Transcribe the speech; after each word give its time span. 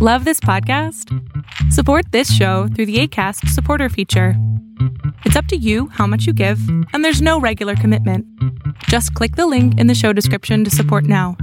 Love 0.00 0.24
this 0.24 0.38
podcast? 0.38 1.12
Support 1.72 2.12
this 2.12 2.32
show 2.32 2.68
through 2.68 2.86
the 2.86 3.00
ACAST 3.02 3.48
supporter 3.48 3.88
feature. 3.88 4.34
It's 5.24 5.34
up 5.34 5.46
to 5.46 5.56
you 5.56 5.88
how 5.88 6.06
much 6.06 6.24
you 6.24 6.32
give, 6.32 6.60
and 6.92 7.04
there's 7.04 7.20
no 7.20 7.40
regular 7.40 7.74
commitment. 7.74 8.24
Just 8.84 9.12
click 9.14 9.34
the 9.34 9.48
link 9.48 9.76
in 9.80 9.88
the 9.88 9.96
show 9.96 10.12
description 10.12 10.62
to 10.62 10.70
support 10.70 11.02
now. 11.02 11.36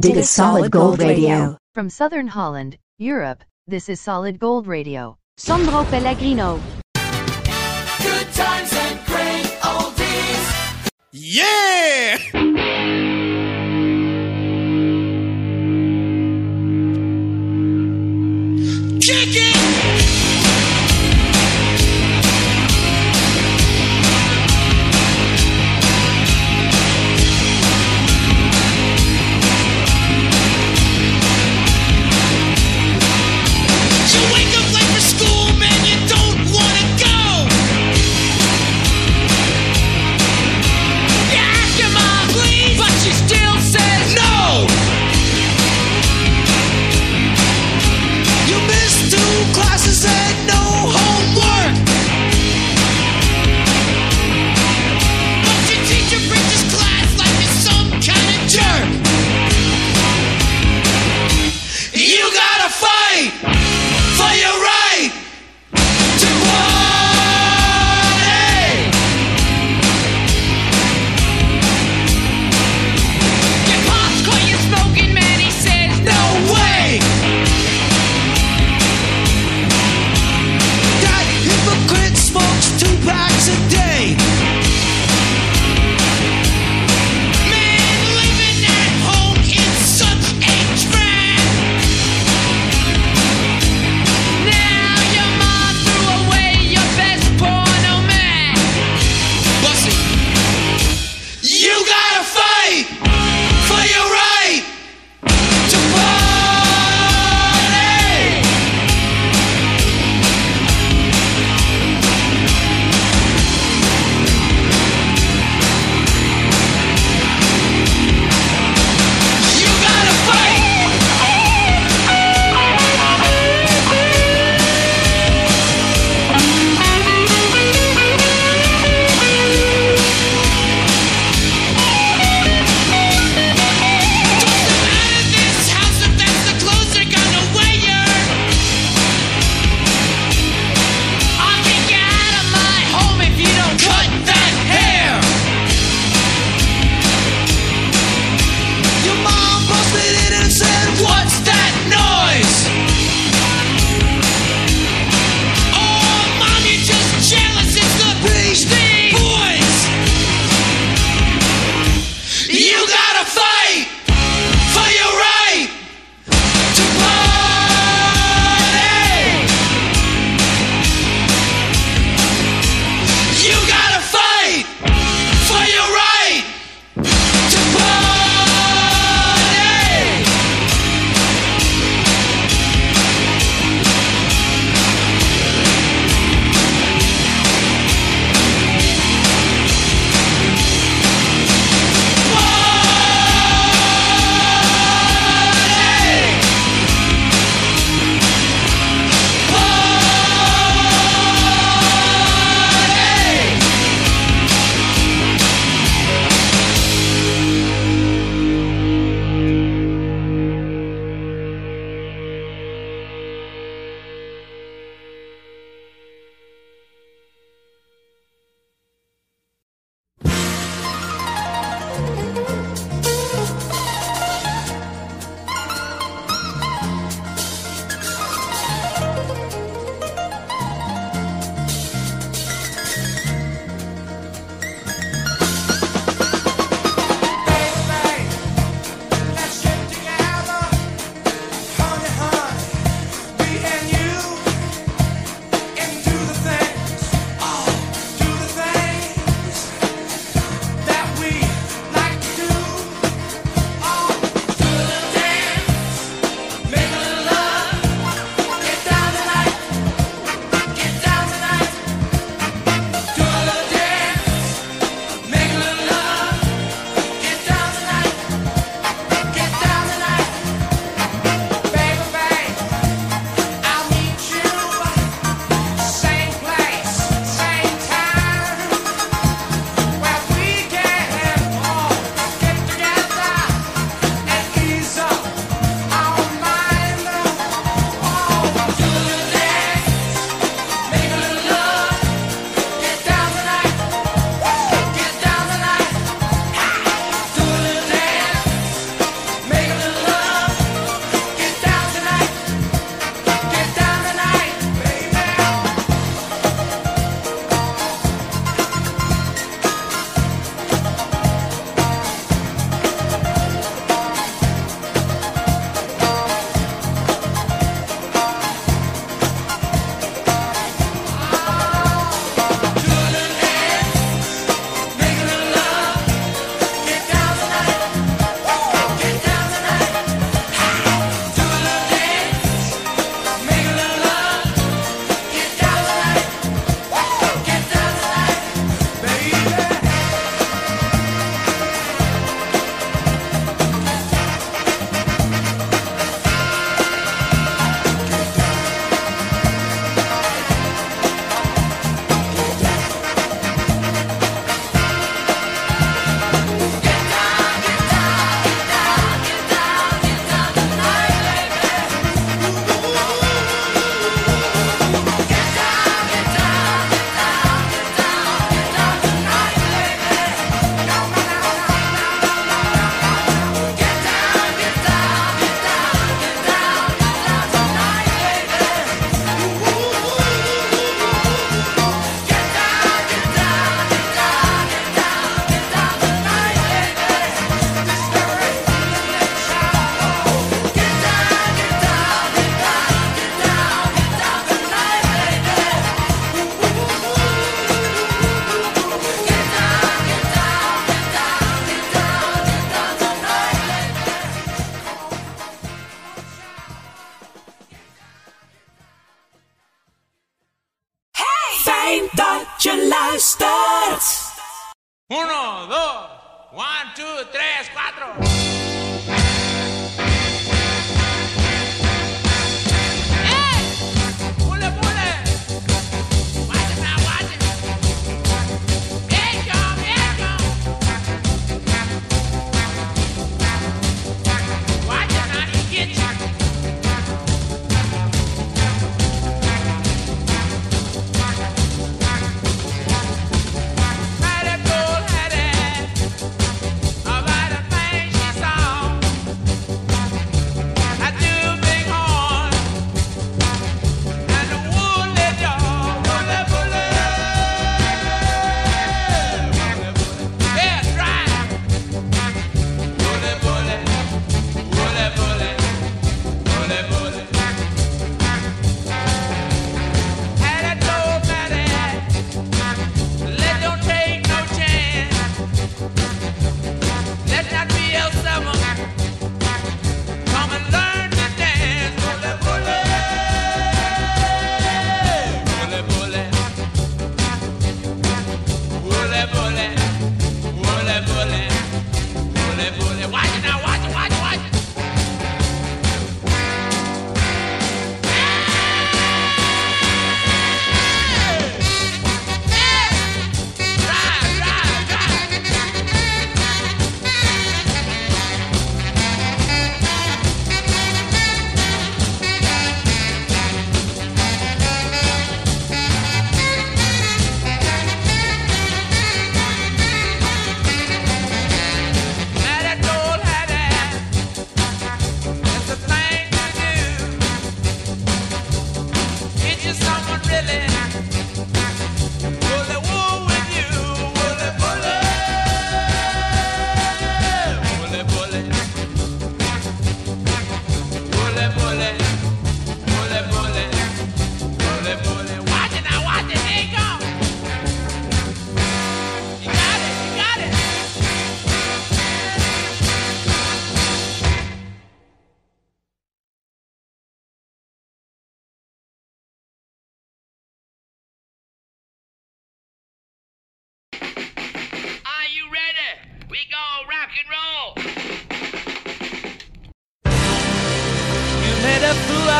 Dig 0.00 0.16
a 0.16 0.24
solid 0.24 0.70
gold 0.72 0.98
radio. 0.98 1.58
From 1.74 1.90
Southern 1.90 2.28
Holland, 2.28 2.78
Europe, 2.96 3.44
this 3.66 3.90
is 3.90 4.00
Solid 4.00 4.38
Gold 4.38 4.66
Radio. 4.66 5.18
Sandro 5.36 5.84
Pellegrino. 5.84 6.58
Good 6.94 8.32
times 8.32 8.72
and 8.72 8.98
great 9.04 9.44
oldies. 9.60 10.88
Yeah! 11.12 12.49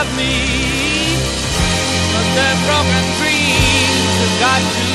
Of 0.00 0.16
me. 0.16 1.16
But 2.12 2.26
the 2.38 2.50
broken 2.64 3.04
dreams 3.20 4.14
have 4.22 4.36
got 4.40 4.62
to 4.76 4.89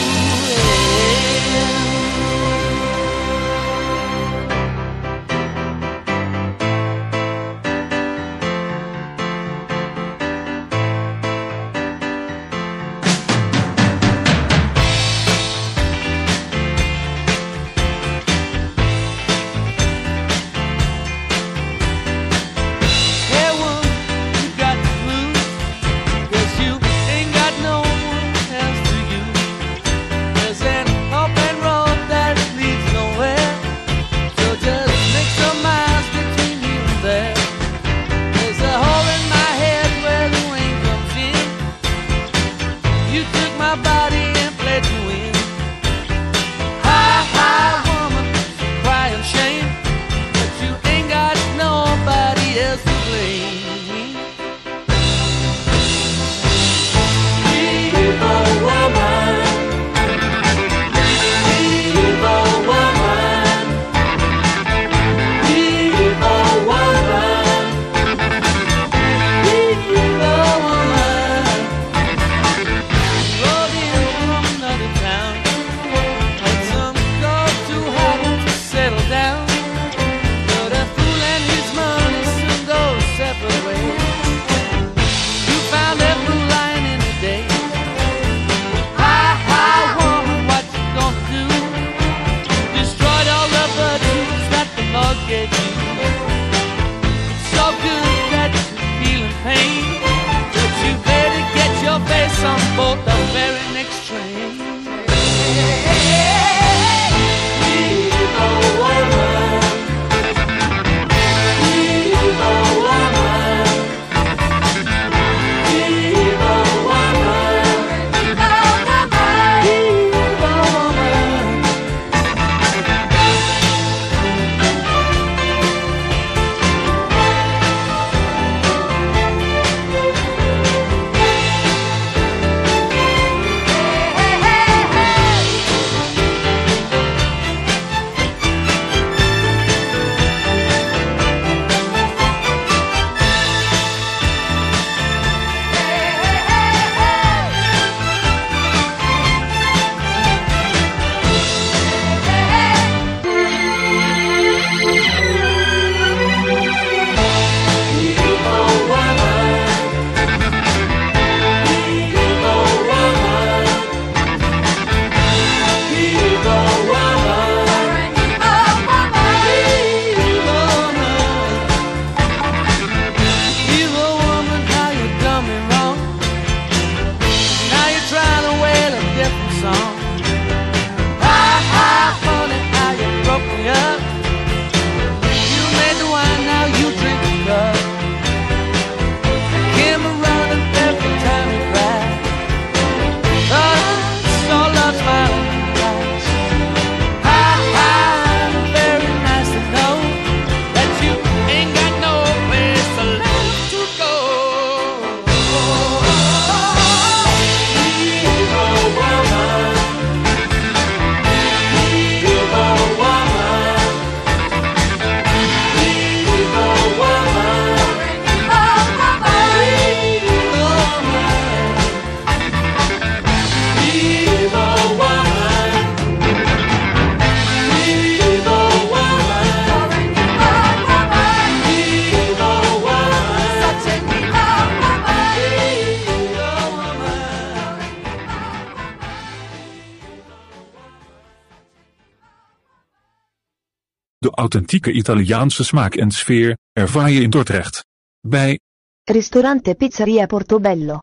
Italiaanse 245.05 245.63
smaak 245.63 245.95
en 245.95 246.11
sfeer 246.11 246.57
ervaar 246.73 247.11
je 247.11 247.21
in 247.21 247.29
Dordrecht. 247.29 247.85
Bij 248.21 248.59
Ristorante 249.03 249.75
Pizzeria 249.75 250.25
Portobello. 250.25 250.97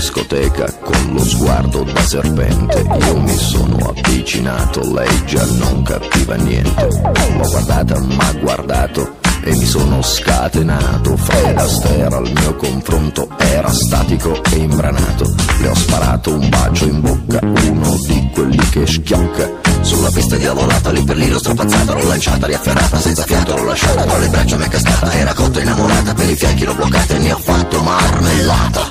discoteca 0.02 0.66
con 0.80 1.12
lo 1.12 1.24
sguardo 1.24 1.84
da 1.84 2.02
serpente. 2.02 2.84
Io 3.06 3.20
mi 3.20 3.36
sono 3.36 3.94
avvicinato, 3.94 4.92
lei 4.92 5.24
già 5.26 5.44
non 5.44 5.84
capiva 5.84 6.34
niente. 6.34 6.88
L'ho 6.88 7.48
guardata, 7.48 8.00
m'ha 8.00 8.32
guardato 8.40 9.18
e 9.44 9.54
mi 9.54 9.64
sono 9.64 10.02
scatenato. 10.02 11.16
Fred 11.16 11.56
Astaire 11.56 12.16
al 12.16 12.28
mio 12.34 12.56
confronto 12.56 13.28
era 13.38 13.72
statico 13.72 14.42
e 14.50 14.56
imbranato. 14.56 15.32
Le 15.60 15.68
ho 15.68 15.74
sparato 15.74 16.34
un 16.34 16.48
bacio 16.48 16.84
in 16.84 17.00
bocca, 17.00 17.38
uno 17.42 17.96
di 18.04 18.30
quelli 18.34 18.68
che 18.70 18.84
schiocca. 18.84 19.48
Sulla 19.82 20.10
pista 20.10 20.34
diavolata, 20.34 20.90
lì 20.90 21.04
per 21.04 21.16
lì 21.16 21.28
l'ho 21.28 21.38
strapazzata, 21.38 21.92
l'ho 21.94 22.08
lanciata, 22.08 22.46
riafferrata, 22.48 22.98
senza 22.98 23.22
fiato 23.22 23.54
l'ho 23.56 23.64
lasciata, 23.66 24.02
tra 24.02 24.18
le 24.18 24.28
braccia 24.28 24.56
mi 24.56 24.64
è 24.64 24.68
cascata, 24.68 25.12
era 25.12 25.32
cotta 25.32 25.60
innamorata, 25.60 26.12
per 26.12 26.28
i 26.28 26.34
fianchi 26.34 26.64
l'ho 26.64 26.74
bloccata 26.74 27.14
e 27.14 27.18
ne 27.18 27.32
ho 27.32 27.38
fatto 27.38 27.80
marmellata. 27.82 28.90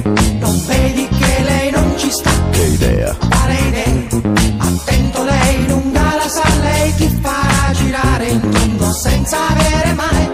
Senza 9.01 9.49
avere 9.49 9.93
mai 9.93 10.29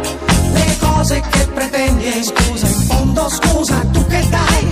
le 0.52 0.78
cose 0.82 1.22
che 1.22 1.48
pretendi 1.54 2.04
e 2.04 2.22
scusa, 2.22 2.68
in 2.68 2.82
fondo 2.82 3.30
scusa, 3.30 3.80
tu 3.94 4.06
che 4.08 4.28
dai? 4.30 4.67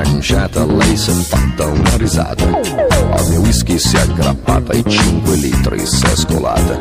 Versato 0.00 0.10
un'aranciata, 0.10 0.64
lei 0.64 0.96
s'è 0.96 1.12
fatta 1.12 1.66
una 1.66 1.96
risata, 1.96 2.44
al 2.44 3.28
mio 3.28 3.40
whisky 3.40 3.78
si 3.78 3.96
è 3.96 4.00
aggrappata, 4.00 4.72
i 4.72 4.84
5 4.86 5.36
litri 5.36 5.86
si 5.86 6.04
è 6.04 6.16
scolata, 6.16 6.78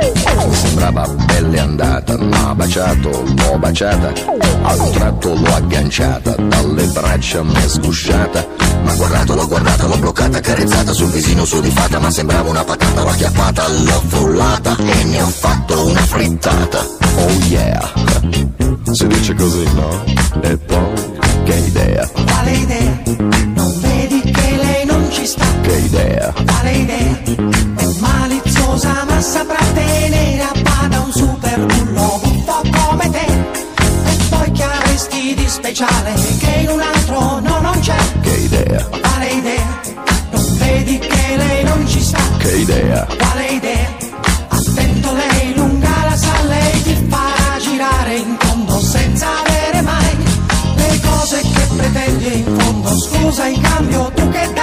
mi 0.47 0.55
sembrava 0.55 1.07
pelle 1.25 1.59
andata, 1.59 2.17
m'ha 2.17 2.55
baciato, 2.55 3.09
l'ho 3.09 3.57
baciata, 3.57 4.13
a 4.63 4.75
un 4.75 4.91
tratto 4.91 5.33
l'ho 5.33 5.55
agganciata, 5.55 6.35
dalle 6.35 6.85
braccia 6.85 7.43
m'è 7.43 7.67
sgusciata, 7.67 8.45
ma 8.83 8.93
guardato, 8.95 9.35
l'ho 9.35 9.47
guardata, 9.47 9.87
l'ho 9.87 9.97
bloccata, 9.97 10.39
carezzata 10.39 10.93
sul 10.93 11.09
visino 11.09 11.45
sudifata, 11.45 11.99
ma 11.99 12.09
sembrava 12.09 12.49
una 12.49 12.63
patata, 12.63 13.01
l'ho 13.01 13.09
acchiappata, 13.09 13.67
l'ho 13.67 14.03
frullata 14.07 14.77
e 14.77 15.03
ne 15.03 15.21
ho 15.21 15.27
fatto 15.27 15.87
una 15.87 16.01
frittata. 16.01 16.97
Oh 17.15 17.29
yeah, 17.47 17.91
si 18.91 19.07
dice 19.07 19.33
così, 19.33 19.63
no? 19.73 20.03
E 20.41 20.57
poi, 20.57 20.88
che 21.49 21.55
idea, 21.65 22.07
Quale 22.07 22.51
idea? 22.51 22.99
Non 23.55 23.79
vedi 23.79 24.21
che 24.21 24.55
lei 24.55 24.85
non 24.85 25.05
ci 25.11 25.25
sta? 25.25 25.45
che 25.61 25.71
idea, 25.77 26.33
Quale 26.45 26.71
idea? 26.71 27.19
È 27.75 27.85
maliziosa 27.99 29.05
ma 29.07 29.19
saprà 29.21 29.63
tenere 29.73 30.41
a 30.41 30.51
bada 30.61 30.99
un 30.99 31.11
super 31.11 31.59
bullo 31.65 32.19
un 32.23 32.43
po' 32.43 32.61
come 32.71 33.09
te. 33.09 33.25
E 33.25 34.17
poi 34.29 34.51
che 34.51 34.63
avresti 34.63 35.33
di 35.35 35.47
speciale 35.47 36.13
che 36.39 36.51
in 36.61 36.69
un 36.69 36.81
altro 36.81 37.39
no 37.39 37.59
non 37.61 37.79
c'è? 37.79 37.97
che 38.21 38.29
idea, 38.35 38.85
Quale 38.85 39.27
idea? 39.29 39.79
Non 40.31 40.57
vedi 40.57 40.99
che 40.99 41.35
lei 41.35 41.63
non 41.63 41.87
ci 41.87 42.01
sta? 42.01 42.19
che 42.37 42.57
idea, 42.57 43.07
Quale 43.17 43.45
idea? 43.47 43.78
pausa 53.39 53.51
y 53.51 53.57
cambio, 53.61 54.11
tú 54.15 54.31
que 54.31 54.47
te 54.47 54.58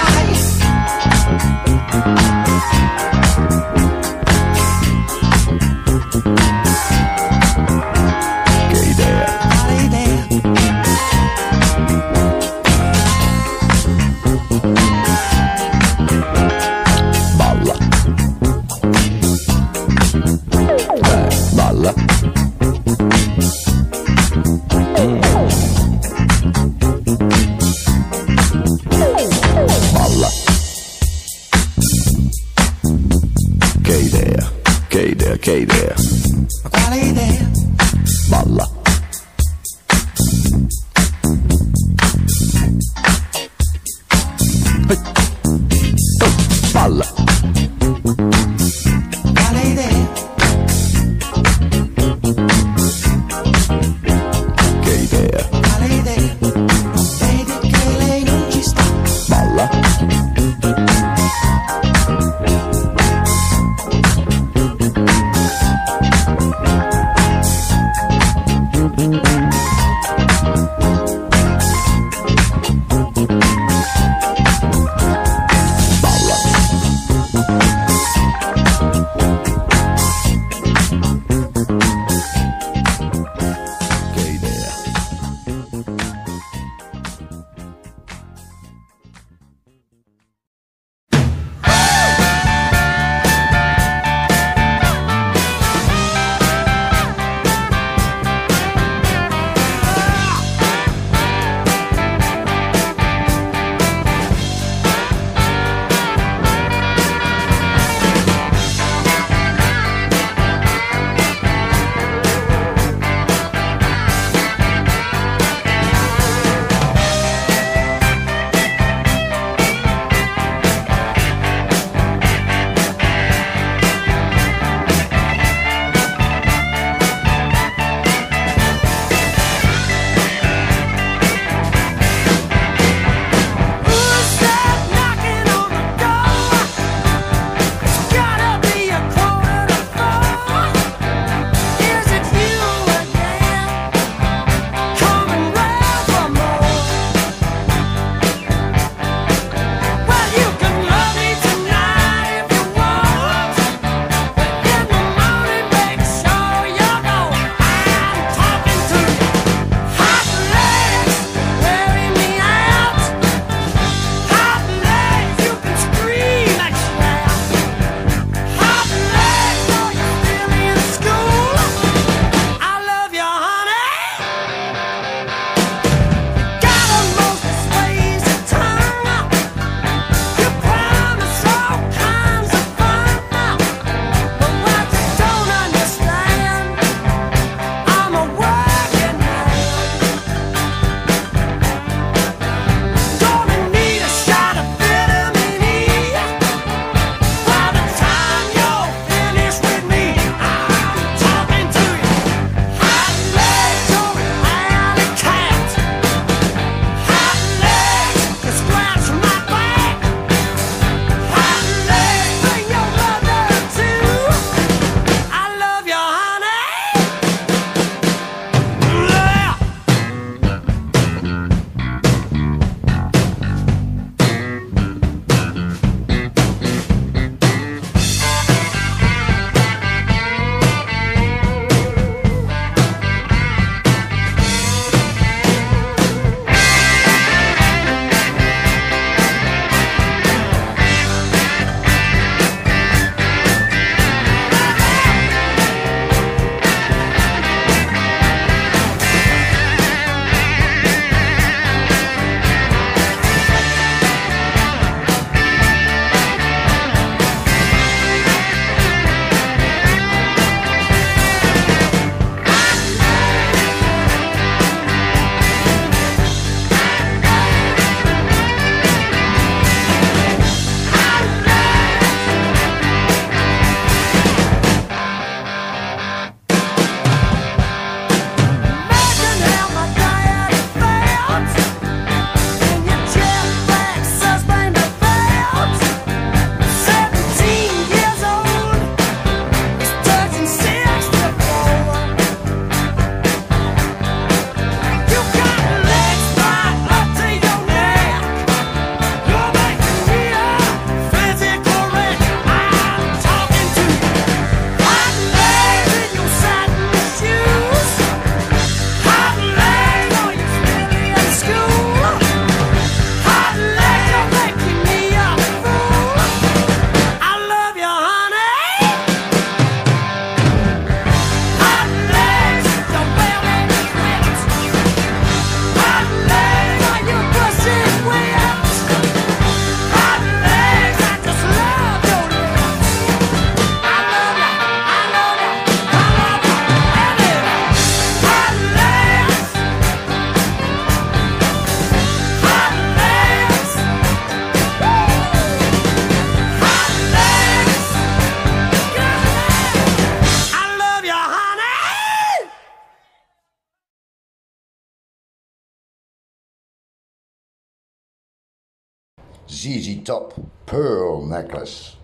top 360.07 360.33
pearl 360.65 361.25
necklace. 361.25 361.97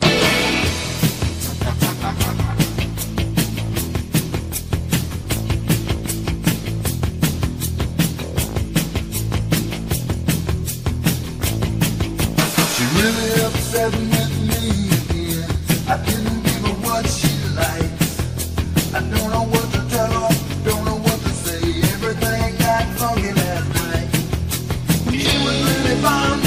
She 0.00 0.12
really 12.94 13.42
upset 13.42 13.90
with 13.90 14.30
me 14.46 14.86
again. 14.94 15.50
I 15.88 15.96
didn't 16.06 16.44
give 16.44 16.62
her 16.62 16.76
what 16.86 17.08
she 17.08 17.32
likes. 17.56 18.20
I 18.94 19.00
don't 19.00 19.30
know 19.32 19.46
what 19.50 19.66
to 19.72 19.80
tell 19.90 20.12
her, 20.12 20.30
don't 20.64 20.84
know 20.84 20.94
what 20.94 21.18
to 21.22 21.30
say. 21.30 21.58
Everything 21.94 22.56
got 22.58 22.84
funky 23.00 23.32
last 23.32 23.68
night. 23.82 24.10
She 25.10 25.36
was 25.44 25.56
really 25.64 26.00
fine. 26.00 26.45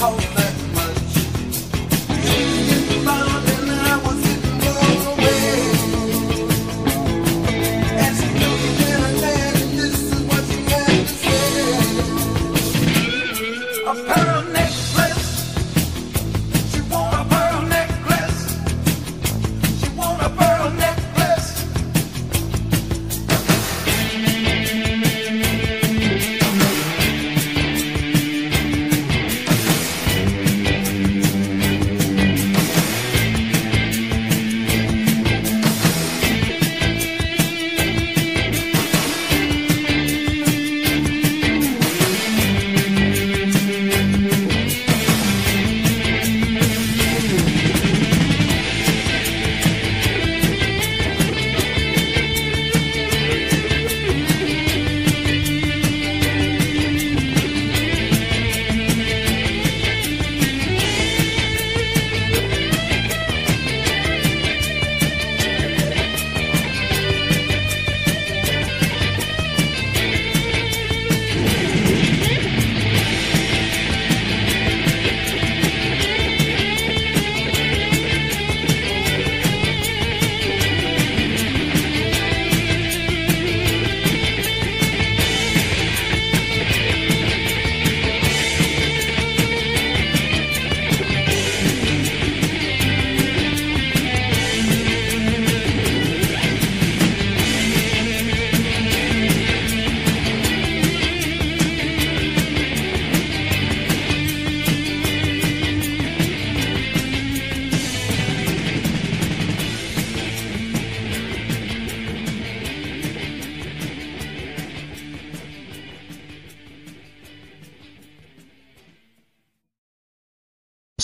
cold. 0.00 0.29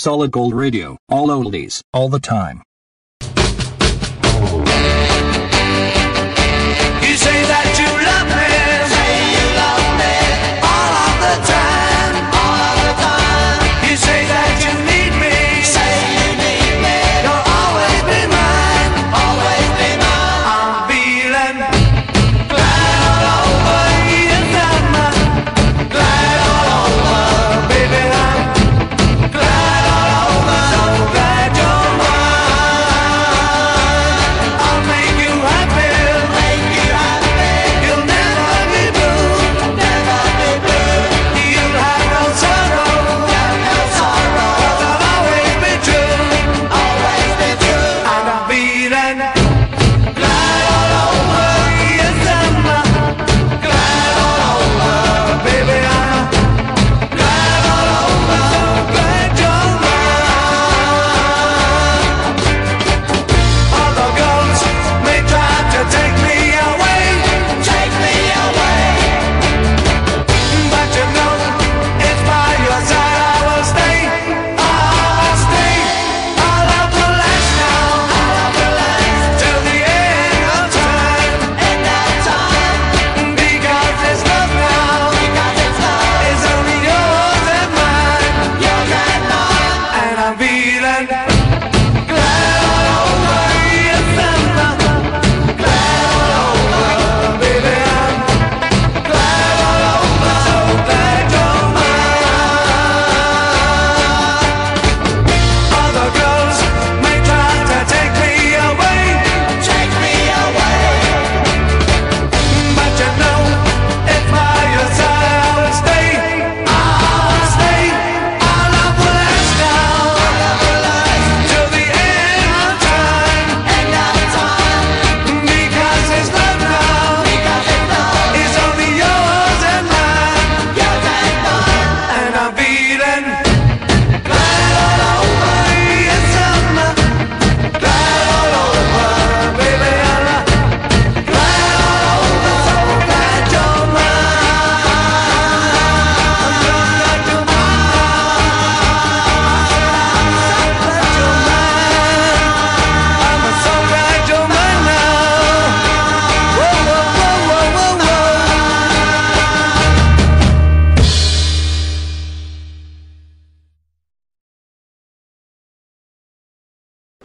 Solid 0.07 0.31
Gold 0.31 0.55
Radio, 0.55 0.97
all 1.09 1.31
oldies, 1.31 1.81
all 1.92 2.09
the 2.09 2.21
time. 2.21 2.62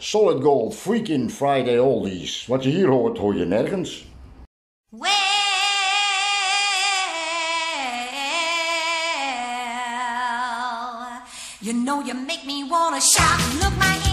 Solid 0.02 0.42
Gold 0.42 0.74
Freakin' 0.74 1.30
Friday 1.30 1.78
Oldies. 1.78 2.46
Wat 2.46 2.62
je 2.62 2.70
hier 2.70 2.88
hoort, 2.88 3.18
hoor 3.18 3.36
je 3.36 3.44
nergens. 3.44 4.04
You 11.60 11.84
know 11.84 12.02
you 12.04 12.14
make 12.14 12.44
me 12.44 12.66
shout. 13.00 13.40
Look, 13.60 13.76
my 13.78 14.11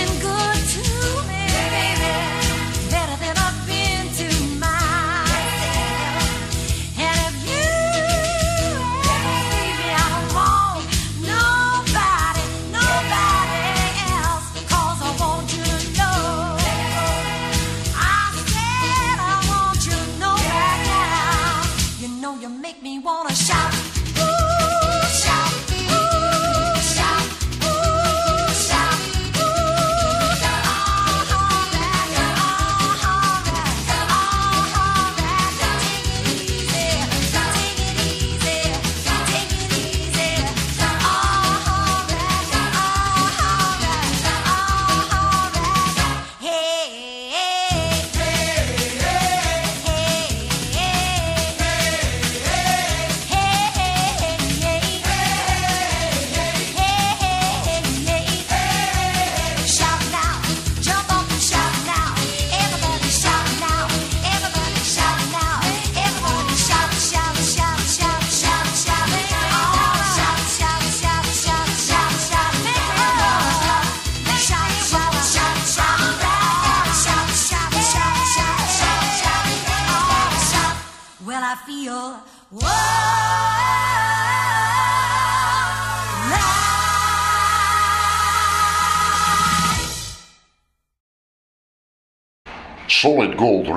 been 0.00 0.20
good 0.20 0.60
to 0.74 1.28
me, 1.28 1.39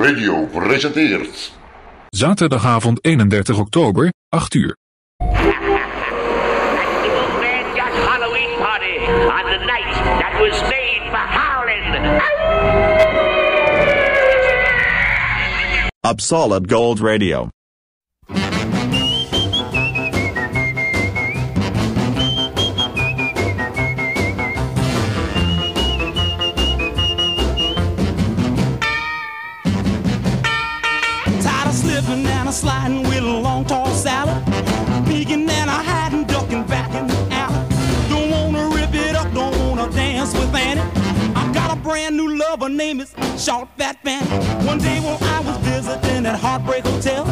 Radio 0.03 0.47
presenteert. 0.51 1.51
Zaterdagavond 2.09 2.99
31 3.01 3.59
oktober, 3.59 4.11
8 4.29 4.55
uur. 4.55 4.75
Halloween 8.11 8.57
party 8.57 8.97
on 9.37 9.45
the 9.51 9.59
night 9.65 9.93
that 10.19 10.33
was 10.41 10.61
made 10.69 11.03
for 11.09 11.25
howling. 11.37 11.83
Up 16.03 16.19
Solid 16.21 16.67
Gold 16.67 16.99
Radio. 16.99 17.49
Lover, 42.63 42.73
name 42.75 43.01
is 43.01 43.13
Short 43.37 43.67
Fat 43.77 43.97
Fanny. 44.03 44.25
One 44.65 44.77
day 44.77 44.99
when 44.99 45.21
I 45.23 45.39
was 45.41 45.57
visiting 45.57 46.25
at 46.25 46.39
Heartbreak 46.39 46.85
Hotel, 46.85 47.25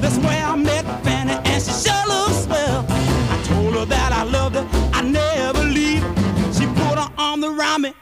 that's 0.00 0.16
where 0.18 0.44
I 0.44 0.56
met 0.56 0.84
Fanny 1.04 1.32
and 1.32 1.62
she 1.62 1.72
sure 1.72 2.06
looks 2.08 2.44
swell. 2.44 2.86
I 2.88 3.42
told 3.44 3.74
her 3.74 3.84
that 3.84 4.12
I 4.12 4.22
loved 4.24 4.56
her, 4.56 4.66
I 4.92 5.02
never 5.02 5.64
leave 5.64 6.02
her. 6.02 6.52
She 6.52 6.66
put 6.66 6.98
her 6.98 7.10
arm 7.18 7.44
around 7.44 7.82
me, 7.82 7.94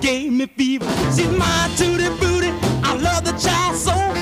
gave 0.00 0.32
me 0.32 0.46
fever. 0.46 0.86
She's 1.14 1.30
my 1.30 1.70
tutti 1.76 2.08
booty. 2.20 2.50
I 2.84 2.94
love 2.96 3.24
the 3.24 3.32
child 3.32 3.76
so. 3.76 4.21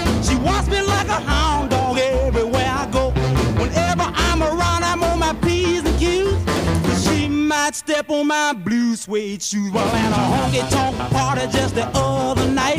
Might 7.71 7.77
step 7.77 8.11
on 8.11 8.27
my 8.27 8.53
blue 8.53 8.97
suede 8.97 9.41
shoes 9.41 9.71
while 9.71 9.87
at 9.87 10.11
a 10.11 10.23
honky 10.35 10.71
tonk 10.71 10.97
party 11.13 11.43
just 11.53 11.77
the 11.77 11.87
other 11.95 12.49
night. 12.51 12.79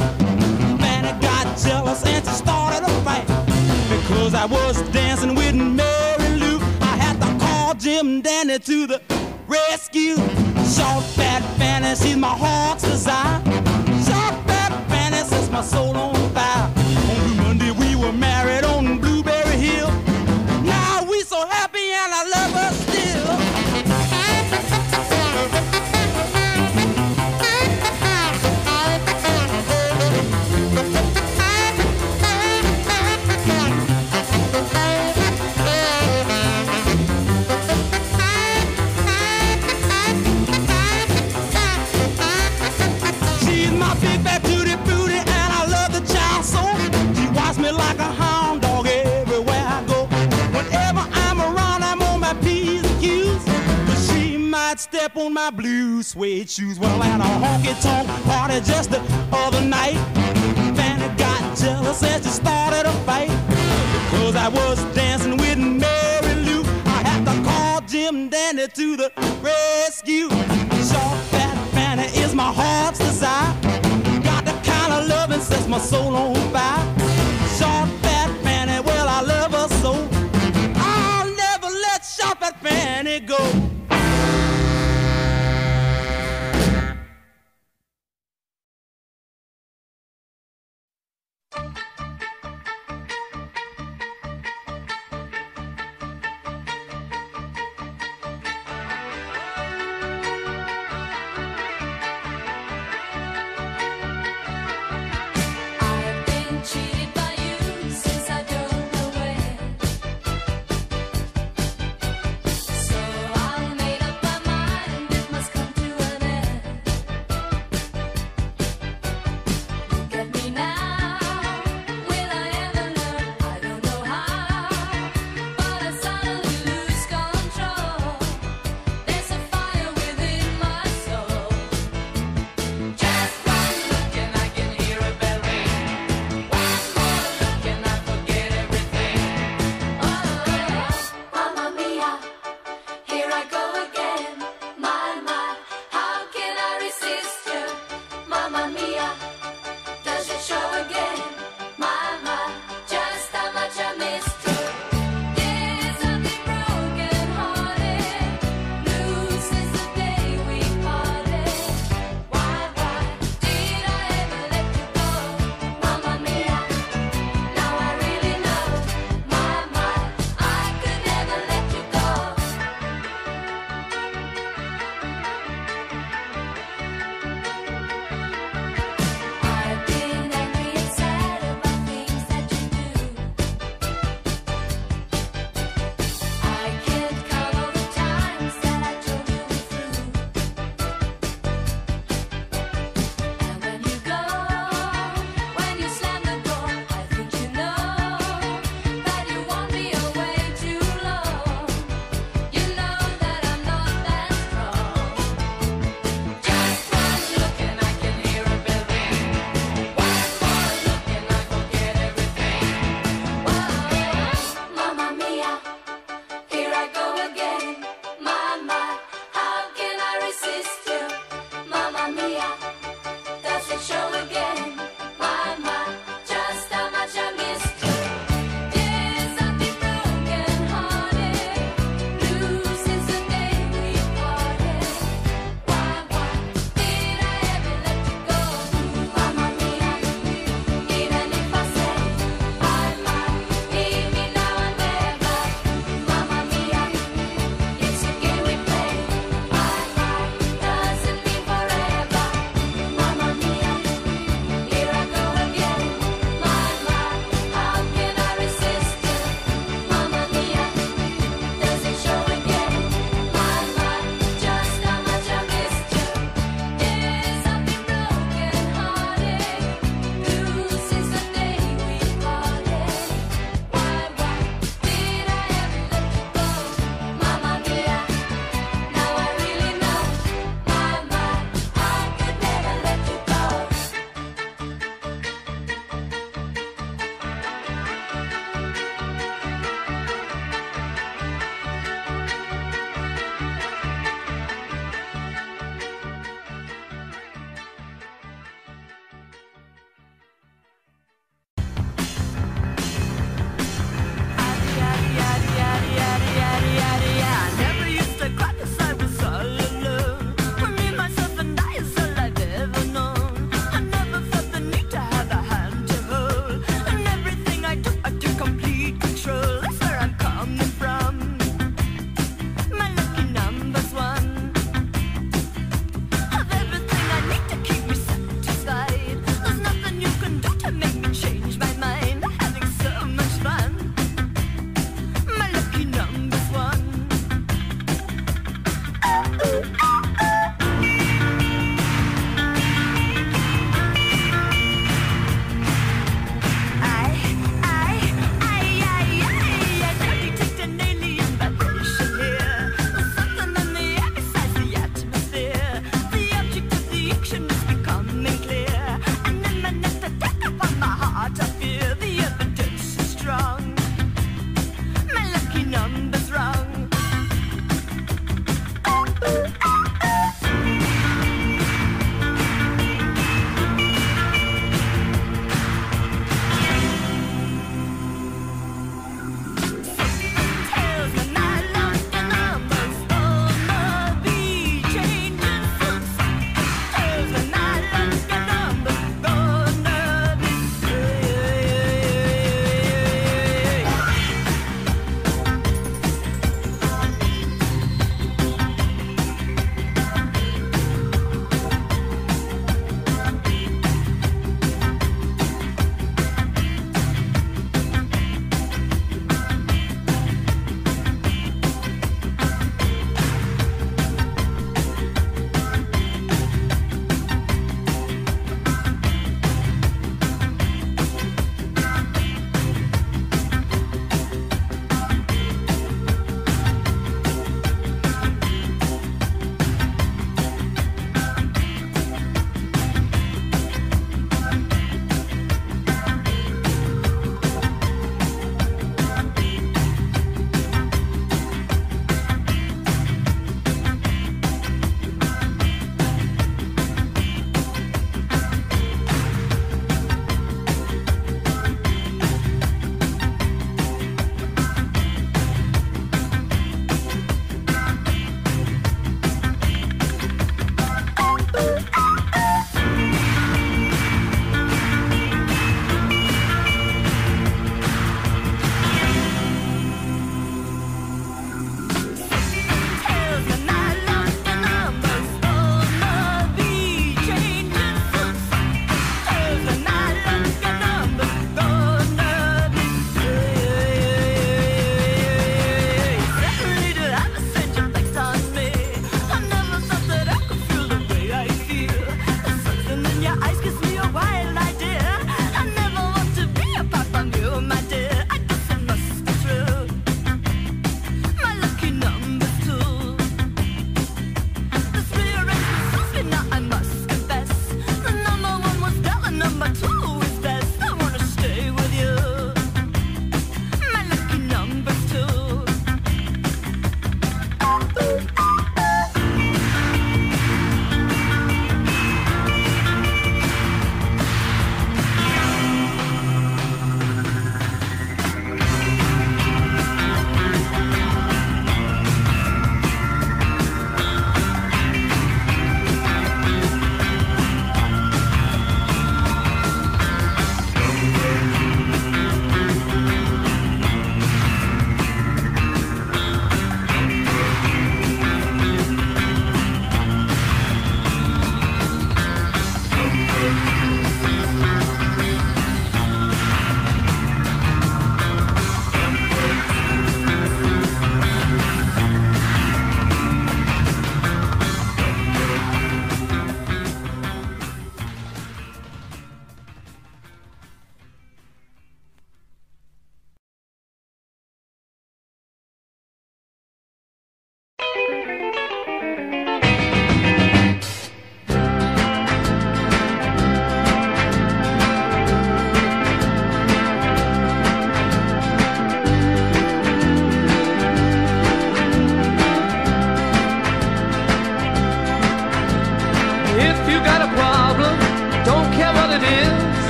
Fanny 0.82 1.14
got 1.22 1.46
jealous 1.58 2.06
and 2.06 2.26
she 2.26 2.34
started 2.34 2.84
a 2.84 2.90
fight. 3.06 3.26
Because 3.88 4.34
I 4.34 4.46
was 4.46 4.82
dancing 4.90 5.34
with 5.34 5.56
Mary 5.56 6.36
Lou, 6.36 6.60
I 6.82 6.98
had 6.98 7.16
to 7.22 7.46
call 7.46 7.74
Jim 7.76 8.20
Dandy 8.20 8.60
to 8.60 8.86
the 8.86 9.02
rescue. 9.48 10.18
Short 10.76 11.06
fat 11.16 11.42
Fanny, 11.58 11.96
she's 11.96 12.18
my 12.18 12.36
heart's 12.44 12.84
desire. 12.84 13.42
Short 14.08 14.36
fat 14.46 14.72
Fanny 14.90 15.24
sets 15.24 15.50
my 15.50 15.62
soul 15.62 15.96
on 15.96 16.16
fire. 16.32 16.70
On 17.12 17.16
Blue 17.16 17.36
Monday 17.44 17.72
we 17.72 17.96
were 17.96 18.12
married 18.12 18.66
on 18.66 19.00
Blueberry 19.00 19.56
Hill. 19.56 19.90
Now 20.64 21.06
we 21.10 21.22
so 21.22 21.48
happy 21.48 21.94
and 21.94 22.12
I 22.14 22.24
love 22.36 22.52
her 22.52 22.91
step 55.12 55.24
on 55.24 55.34
my 55.34 55.50
blue 55.50 56.04
suede 56.04 56.50
shoes. 56.50 56.80
Well, 56.80 57.02
at 57.04 57.20
a 57.20 57.24
honky 57.24 57.82
tonk 57.82 58.08
party 58.26 58.60
just 58.62 58.92
the 58.92 59.02
other 59.32 59.62
night, 59.62 59.96
Fanny 60.76 61.08
got 61.18 61.58
jealous 61.58 62.04
and 62.04 62.24
she 62.24 62.30
started 62.30 62.88
a 62.88 62.92
fight. 63.06 63.30
Cause 64.12 64.36
I 64.36 64.48
was 64.50 64.84
dancing 64.96 65.38
with 65.38 65.58
Mary 65.58 66.36
Lou. 66.46 66.64
I 66.86 67.02
had 67.04 67.26
to 67.26 67.50
call 67.50 67.82
Jim 67.82 68.30
Dandy 68.30 68.68
to 68.68 68.98
the 68.98 69.12
rescue. 69.42 70.30
Short 70.30 71.18
fat 71.32 71.56
Fanny 71.72 72.04
is 72.20 72.34
my 72.34 72.52
heart's 72.52 73.00
desire. 73.00 73.54
Got 74.24 74.46
the 74.46 74.54
kind 74.64 74.94
of 74.94 75.08
loving 75.08 75.42
sets 75.42 75.68
my 75.68 75.80
soul 75.80 76.16
on 76.16 76.51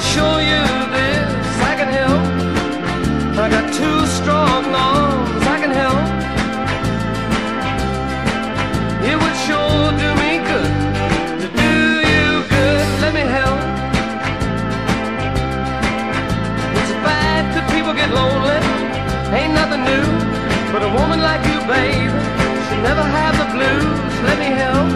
show 0.00 0.38
you 0.38 0.64
this, 0.96 1.60
I 1.60 1.74
can 1.76 1.88
help. 1.92 2.24
I 3.38 3.48
got 3.50 3.66
two 3.72 4.06
strong 4.06 4.64
arms, 4.72 5.44
I 5.46 5.58
can 5.60 5.70
help. 5.70 6.04
It 9.04 9.16
would 9.20 9.36
sure 9.46 9.92
do 10.00 10.10
me 10.22 10.40
good 10.50 10.72
to 11.42 11.46
do 11.64 11.74
you 12.12 12.26
good. 12.48 12.84
Let 13.04 13.12
me 13.12 13.24
help. 13.36 13.60
It's 16.80 16.92
a 16.96 17.00
fact 17.04 17.48
that 17.56 17.64
people 17.74 17.92
get 17.92 18.10
lonely, 18.10 18.56
ain't 19.36 19.52
nothing 19.52 19.84
new. 19.84 20.06
But 20.72 20.82
a 20.82 20.90
woman 20.98 21.20
like 21.20 21.42
you, 21.44 21.58
babe, 21.68 22.12
she 22.68 22.76
never 22.80 23.02
have 23.02 23.34
the 23.36 23.48
blues. 23.52 24.14
Let 24.24 24.38
me 24.38 24.48
help. 24.64 24.89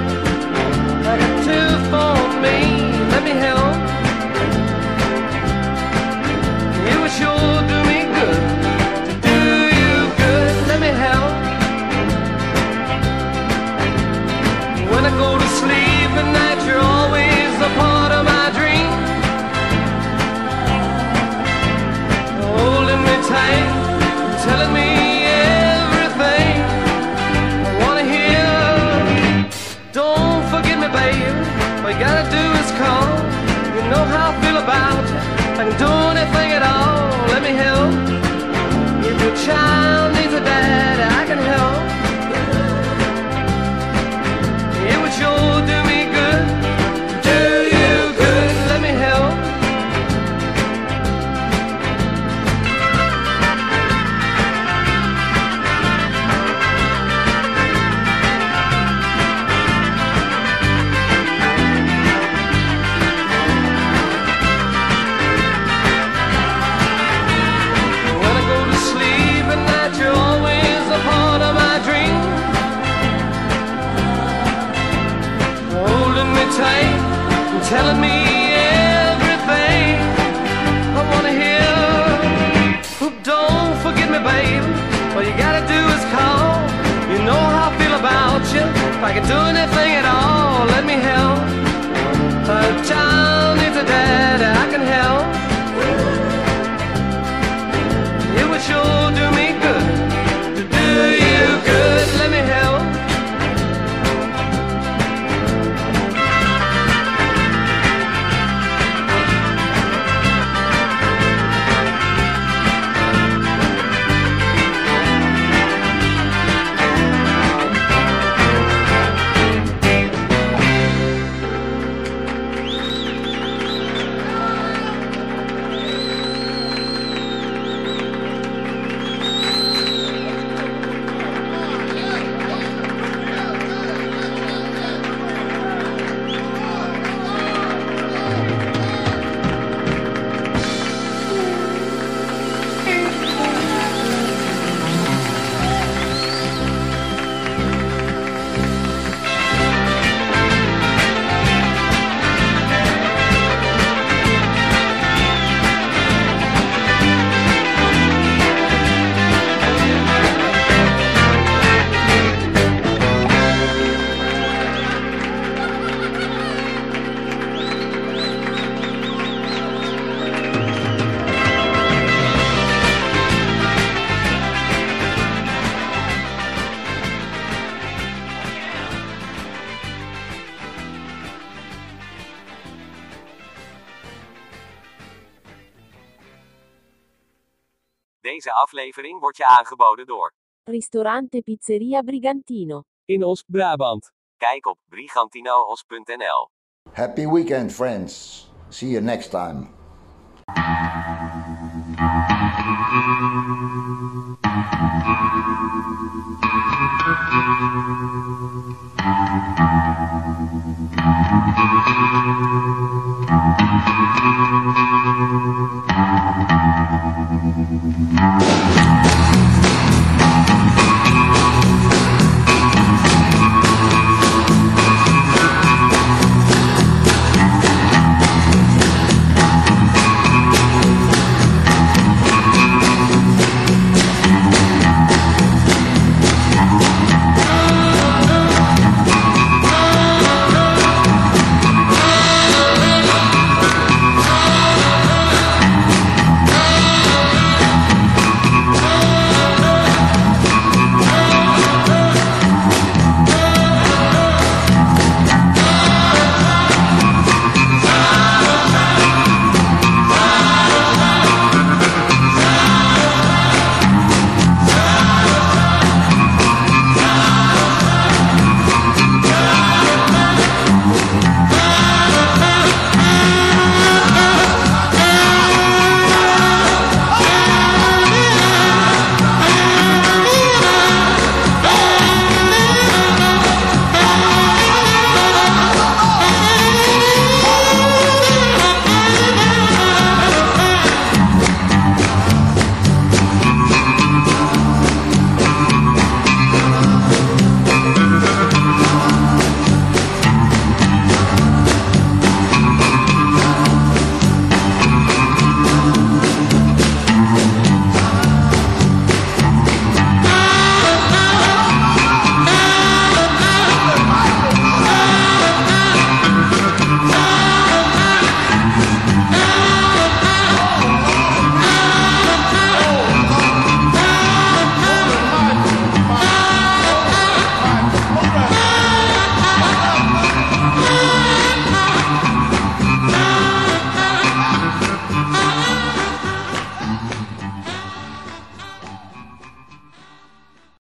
aflevering 188.84 189.20
wordt 189.20 189.36
je 189.36 189.46
aangeboden 189.46 190.06
door 190.06 190.32
Ristorante 190.64 191.42
Pizzeria 191.42 192.02
Brigantino 192.02 192.82
in 193.04 193.24
Os, 193.24 193.44
Brabant. 193.46 194.12
Kijk 194.36 194.66
op 194.66 194.78
brigantinoos.nl. 194.88 196.48
Happy 196.92 197.26
weekend, 197.26 197.72
friends. 197.72 198.46
See 198.68 198.90
you 198.90 199.02
next 199.02 199.30
time. 199.30 199.72